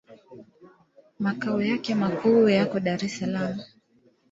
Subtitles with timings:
[1.19, 3.55] Makao yake makuu yako Dar es Salaam.